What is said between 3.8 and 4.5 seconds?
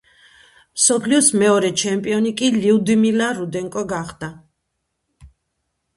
გახდა.